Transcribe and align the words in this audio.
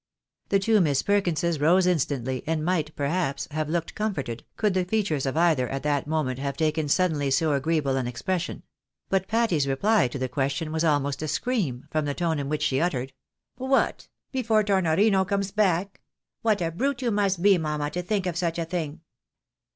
The 0.49 0.57
two 0.57 0.81
Miss 0.81 1.03
Perkinses 1.03 1.59
rose 1.59 1.85
instantly, 1.85 2.43
and 2.47 2.65
might, 2.65 2.95
perhaps, 2.95 3.47
have 3.51 3.69
looked 3.69 3.93
comforted, 3.93 4.43
could 4.57 4.73
the 4.73 4.83
features 4.83 5.27
of 5.27 5.37
either 5.37 5.69
at 5.69 5.83
that 5.83 6.07
mo 6.07 6.23
ment 6.23 6.39
have 6.39 6.57
taken 6.57 6.87
suddenly 6.89 7.29
so 7.29 7.53
agreeable 7.53 7.95
an 7.97 8.07
expression; 8.07 8.63
but 9.09 9.27
Patty's 9.27 9.67
reply 9.67 10.07
to 10.07 10.17
the 10.17 10.27
question 10.27 10.71
was 10.71 10.83
almost 10.83 11.21
a 11.21 11.27
scream, 11.27 11.85
from 11.91 12.05
the 12.05 12.15
tone 12.15 12.39
in 12.39 12.49
which 12.49 12.63
she 12.63 12.81
uttered 12.81 13.13
—"What! 13.69 14.07
before 14.31 14.63
Tornorino 14.63 15.23
comes 15.23 15.51
back? 15.51 16.01
What 16.41 16.61
a 16.63 16.71
brute 16.71 17.03
you 17.03 17.11
must 17.11 17.43
be, 17.43 17.59
mamma, 17.59 17.91
to 17.91 18.01
think 18.01 18.25
of 18.25 18.35
such 18.35 18.57
a 18.57 18.65
thing 18.65 19.01